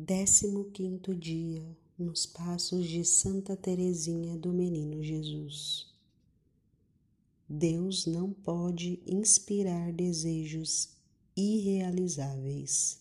Décimo 0.00 0.66
quinto 0.66 1.12
dia 1.12 1.76
nos 1.98 2.24
passos 2.24 2.86
de 2.86 3.04
Santa 3.04 3.56
Teresinha 3.56 4.38
do 4.38 4.52
Menino 4.52 5.02
Jesus. 5.02 5.92
Deus 7.48 8.06
não 8.06 8.32
pode 8.32 9.02
inspirar 9.04 9.92
desejos 9.92 10.90
irrealizáveis. 11.36 13.00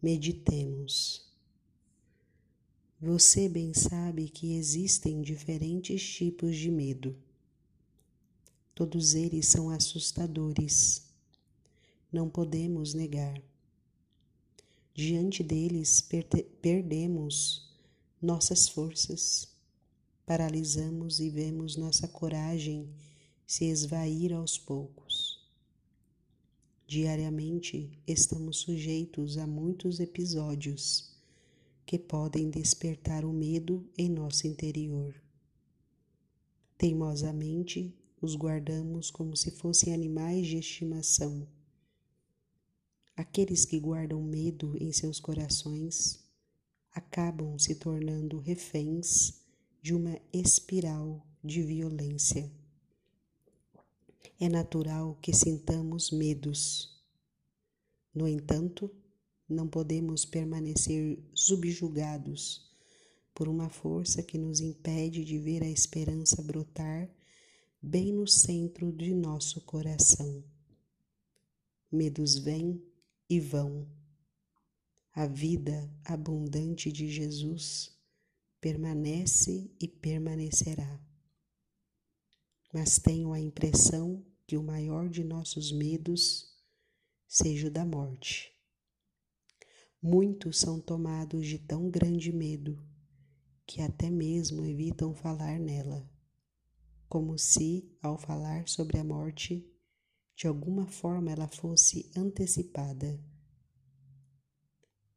Meditemos. 0.00 1.28
Você 3.00 3.48
bem 3.48 3.74
sabe 3.74 4.28
que 4.28 4.54
existem 4.54 5.20
diferentes 5.20 6.08
tipos 6.08 6.54
de 6.54 6.70
medo. 6.70 7.16
Todos 8.76 9.16
eles 9.16 9.48
são 9.48 9.68
assustadores. 9.68 11.02
Não 12.12 12.30
podemos 12.30 12.94
negar. 12.94 13.49
Diante 15.02 15.42
deles 15.42 16.06
perdemos 16.60 17.74
nossas 18.20 18.68
forças, 18.68 19.48
paralisamos 20.26 21.20
e 21.20 21.30
vemos 21.30 21.74
nossa 21.74 22.06
coragem 22.06 22.86
se 23.46 23.64
esvair 23.64 24.34
aos 24.34 24.58
poucos. 24.58 25.42
Diariamente 26.86 27.90
estamos 28.06 28.58
sujeitos 28.58 29.38
a 29.38 29.46
muitos 29.46 30.00
episódios 30.00 31.16
que 31.86 31.98
podem 31.98 32.50
despertar 32.50 33.24
o 33.24 33.32
medo 33.32 33.88
em 33.96 34.10
nosso 34.10 34.46
interior. 34.46 35.14
Teimosamente 36.76 37.90
os 38.20 38.36
guardamos 38.36 39.10
como 39.10 39.34
se 39.34 39.50
fossem 39.50 39.94
animais 39.94 40.46
de 40.46 40.58
estimação 40.58 41.48
Aqueles 43.20 43.66
que 43.66 43.78
guardam 43.78 44.22
medo 44.22 44.74
em 44.82 44.90
seus 44.94 45.20
corações 45.20 46.24
acabam 46.90 47.58
se 47.58 47.74
tornando 47.74 48.38
reféns 48.38 49.42
de 49.82 49.94
uma 49.94 50.18
espiral 50.32 51.22
de 51.44 51.62
violência. 51.62 52.50
É 54.40 54.48
natural 54.48 55.18
que 55.20 55.34
sintamos 55.34 56.10
medos. 56.10 56.98
No 58.14 58.26
entanto, 58.26 58.90
não 59.46 59.68
podemos 59.68 60.24
permanecer 60.24 61.22
subjugados 61.34 62.74
por 63.34 63.48
uma 63.48 63.68
força 63.68 64.22
que 64.22 64.38
nos 64.38 64.60
impede 64.60 65.26
de 65.26 65.38
ver 65.38 65.62
a 65.62 65.68
esperança 65.68 66.40
brotar 66.40 67.06
bem 67.82 68.14
no 68.14 68.26
centro 68.26 68.90
de 68.90 69.14
nosso 69.14 69.60
coração. 69.60 70.42
Medos 71.92 72.38
vêm 72.38 72.82
e 73.30 73.38
vão. 73.38 73.88
A 75.12 75.24
vida 75.26 75.88
abundante 76.04 76.90
de 76.90 77.08
Jesus 77.08 77.96
permanece 78.60 79.70
e 79.80 79.86
permanecerá. 79.86 81.00
Mas 82.74 82.98
tenho 82.98 83.32
a 83.32 83.38
impressão 83.38 84.26
que 84.46 84.56
o 84.56 84.62
maior 84.62 85.08
de 85.08 85.22
nossos 85.22 85.70
medos 85.70 86.52
seja 87.28 87.68
o 87.68 87.70
da 87.70 87.86
morte. 87.86 88.52
Muitos 90.02 90.58
são 90.58 90.80
tomados 90.80 91.46
de 91.46 91.58
tão 91.58 91.88
grande 91.88 92.32
medo 92.32 92.84
que 93.64 93.80
até 93.80 94.10
mesmo 94.10 94.64
evitam 94.64 95.14
falar 95.14 95.60
nela, 95.60 96.10
como 97.08 97.38
se, 97.38 97.88
ao 98.02 98.18
falar 98.18 98.66
sobre 98.68 98.98
a 98.98 99.04
morte, 99.04 99.64
de 100.40 100.46
alguma 100.46 100.86
forma 100.86 101.30
ela 101.30 101.46
fosse 101.46 102.10
antecipada. 102.16 103.22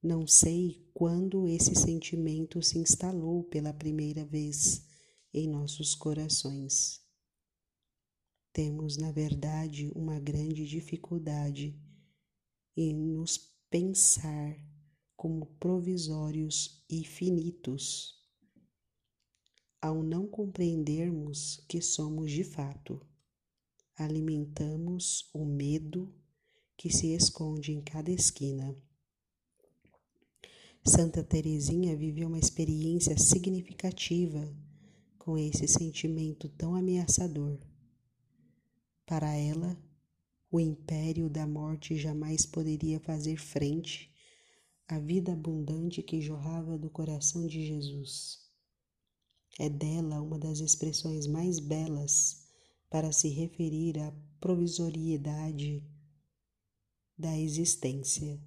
Não 0.04 0.28
sei 0.28 0.86
quando 0.94 1.48
esse 1.48 1.74
sentimento 1.76 2.62
se 2.62 2.78
instalou 2.78 3.42
pela 3.46 3.74
primeira 3.74 4.26
vez 4.26 4.86
em 5.34 5.48
nossos 5.48 5.96
corações. 5.96 7.02
Temos, 8.52 8.98
na 8.98 9.14
verdade, 9.14 9.90
uma 9.96 10.20
grande 10.20 10.68
dificuldade 10.68 11.82
em 12.76 12.94
nos 12.94 13.38
pensar 13.70 14.58
como 15.16 15.46
provisórios 15.58 16.84
e 16.90 17.02
finitos, 17.06 18.22
ao 19.82 20.04
não 20.04 20.28
compreendermos 20.28 21.64
que 21.70 21.82
somos 21.82 22.30
de 22.30 22.44
fato 22.44 23.00
alimentamos 23.96 25.30
o 25.34 25.46
medo 25.46 26.14
que 26.76 26.90
se 26.90 27.14
esconde 27.14 27.72
em 27.72 27.82
cada 27.82 28.12
esquina. 28.12 28.76
Santa 30.86 31.24
Teresinha 31.24 31.96
viveu 31.96 32.28
uma 32.28 32.40
experiência 32.40 33.18
significativa 33.18 34.54
com 35.18 35.38
esse 35.38 35.68
sentimento 35.68 36.50
tão 36.50 36.76
ameaçador. 36.76 37.58
Para 39.06 39.34
ela, 39.34 39.78
o 40.52 40.60
império 40.60 41.30
da 41.30 41.48
morte 41.48 41.96
jamais 41.96 42.46
poderia 42.46 43.00
fazer 43.00 43.38
frente 43.38 44.12
à 44.88 45.00
vida 45.00 45.32
abundante 45.32 46.04
que 46.04 46.20
jorrava 46.20 46.78
do 46.78 46.90
coração 46.90 47.48
de 47.48 47.66
Jesus. 47.66 48.42
É 49.58 49.70
dela 49.70 50.22
uma 50.22 50.38
das 50.38 50.60
expressões 50.60 51.28
mais 51.28 51.60
belas 51.60 52.43
para 52.94 53.12
se 53.12 53.28
referir 53.28 53.98
à 53.98 54.12
provisoriedade 54.40 55.84
da 57.18 57.36
existência. 57.40 58.40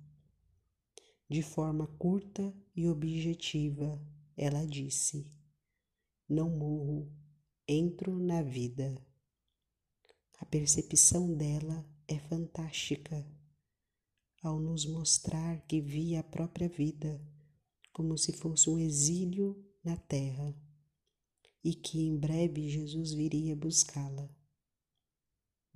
De 1.29 1.43
forma 1.43 1.89
curta 1.99 2.55
e 2.73 2.87
objetiva, 2.87 4.01
ela 4.37 4.65
disse: 4.65 5.29
Não 6.29 6.49
morro, 6.49 7.13
entro 7.67 8.21
na 8.21 8.41
vida. 8.41 9.05
A 10.39 10.47
percepção 10.47 11.35
dela 11.35 11.85
é 12.07 12.21
fantástica 12.21 13.27
ao 14.41 14.61
nos 14.61 14.87
mostrar 14.87 15.61
que 15.67 15.81
via 15.81 16.21
a 16.21 16.23
própria 16.23 16.69
vida 16.69 17.21
como 17.93 18.17
se 18.17 18.33
fosse 18.33 18.71
um 18.71 18.79
exílio 18.79 19.61
na 19.83 19.97
terra 19.97 20.55
e 21.65 21.75
que 21.75 21.99
em 22.07 22.17
breve 22.17 22.69
Jesus 22.69 23.13
viria 23.13 23.57
buscá-la. 23.57 24.36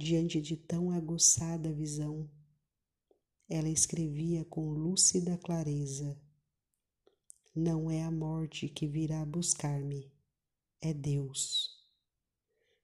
Diante 0.03 0.41
de 0.41 0.57
tão 0.57 0.91
aguçada 0.91 1.71
visão, 1.71 2.27
ela 3.47 3.69
escrevia 3.69 4.47
com 4.47 4.71
lúcida 4.71 5.37
clareza: 5.37 6.19
Não 7.55 7.91
é 7.91 8.03
a 8.03 8.11
morte 8.11 8.67
que 8.67 8.87
virá 8.87 9.27
buscar-me, 9.27 10.11
é 10.81 10.95
Deus. 10.95 11.85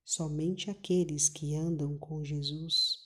Somente 0.04 0.71
aqueles 0.71 1.31
que 1.31 1.54
andam 1.54 1.97
com 1.97 2.22
Jesus 2.22 2.99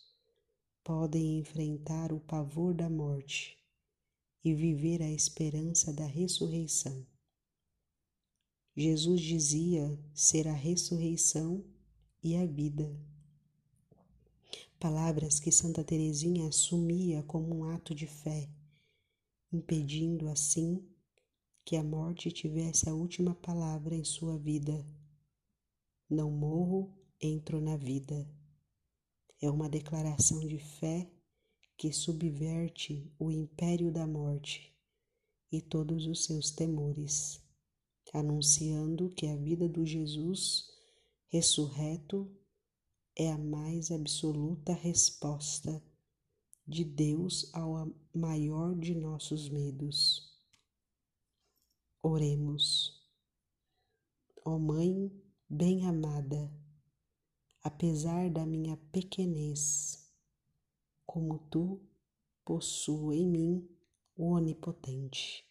podem 0.82 1.38
enfrentar 1.38 2.12
o 2.12 2.18
pavor 2.18 2.74
da 2.74 2.90
morte 2.90 3.56
e 4.42 4.52
viver 4.52 5.02
a 5.02 5.08
esperança 5.08 5.92
da 5.92 6.04
ressurreição. 6.04 7.06
Jesus 8.76 9.20
dizia 9.20 9.96
ser 10.12 10.48
a 10.48 10.52
ressurreição 10.52 11.64
e 12.20 12.34
a 12.34 12.44
vida. 12.44 13.08
Palavras 14.80 15.38
que 15.38 15.52
Santa 15.52 15.84
Teresinha 15.84 16.48
assumia 16.48 17.22
como 17.24 17.54
um 17.54 17.64
ato 17.64 17.94
de 17.94 18.06
fé, 18.06 18.48
impedindo 19.52 20.26
assim 20.26 20.82
que 21.66 21.76
a 21.76 21.84
morte 21.84 22.32
tivesse 22.32 22.88
a 22.88 22.94
última 22.94 23.34
palavra 23.34 23.94
em 23.94 24.02
sua 24.02 24.38
vida. 24.38 24.82
Não 26.08 26.30
morro, 26.30 26.98
entro 27.20 27.60
na 27.60 27.76
vida. 27.76 28.26
É 29.38 29.50
uma 29.50 29.68
declaração 29.68 30.40
de 30.40 30.58
fé 30.58 31.12
que 31.76 31.92
subverte 31.92 33.12
o 33.18 33.30
império 33.30 33.92
da 33.92 34.06
morte 34.06 34.74
e 35.52 35.60
todos 35.60 36.06
os 36.06 36.24
seus 36.24 36.50
temores 36.50 37.38
anunciando 38.14 39.10
que 39.10 39.26
a 39.26 39.36
vida 39.36 39.68
do 39.68 39.84
Jesus 39.84 40.66
ressurreto 41.28 42.34
é 43.20 43.30
a 43.30 43.36
mais 43.36 43.90
absoluta 43.90 44.72
resposta 44.72 45.82
de 46.66 46.82
Deus 46.82 47.50
ao 47.52 47.94
maior 48.14 48.74
de 48.74 48.94
nossos 48.94 49.50
medos. 49.50 50.34
Oremos. 52.02 52.98
Ó 54.42 54.54
oh 54.54 54.58
Mãe 54.58 55.12
bem 55.46 55.84
amada, 55.84 56.50
apesar 57.62 58.30
da 58.30 58.46
minha 58.46 58.78
pequenez, 58.90 60.10
como 61.04 61.40
tu 61.50 61.78
possuo 62.42 63.12
em 63.12 63.28
mim 63.28 63.68
o 64.16 64.30
Onipotente. 64.30 65.46